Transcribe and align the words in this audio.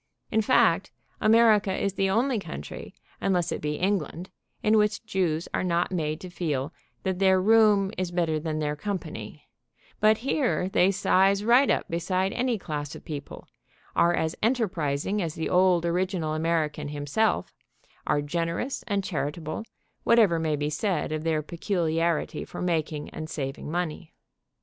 In 0.31 0.41
fact, 0.41 0.89
America 1.21 1.71
is 1.71 1.93
the 1.93 2.09
only 2.09 2.39
country, 2.39 2.95
unless 3.21 3.51
it 3.51 3.61
be 3.61 3.75
England, 3.75 4.31
in 4.63 4.75
which 4.79 5.05
Jews 5.05 5.47
are 5.53 5.63
not 5.63 5.91
made 5.91 6.19
to 6.21 6.29
feel 6.31 6.73
that 7.03 7.19
their 7.19 7.39
room 7.39 7.91
is 7.99 8.09
better 8.09 8.39
than 8.39 8.57
their 8.57 8.75
company, 8.75 9.45
but 9.99 10.17
here 10.25 10.67
they 10.69 10.89
size 10.89 11.43
right 11.43 11.69
up 11.69 11.87
beside 11.87 12.33
any 12.33 12.57
class 12.57 12.95
of 12.95 13.05
people, 13.05 13.47
are 13.95 14.15
as 14.15 14.35
enterprising 14.41 15.21
as 15.21 15.35
the 15.35 15.49
old 15.49 15.85
original 15.85 16.33
American 16.33 16.87
himself, 16.87 17.53
are 18.07 18.23
generous 18.23 18.83
and 18.87 19.03
chari 19.03 19.31
table, 19.31 19.63
whatever 20.03 20.39
may 20.39 20.55
be 20.55 20.71
said 20.71 21.11
of 21.11 21.23
their 21.23 21.43
peculiarity 21.43 22.43
for 22.43 22.59
making 22.63 23.11
and 23.11 23.29
saving 23.29 23.69
money. 23.69 24.15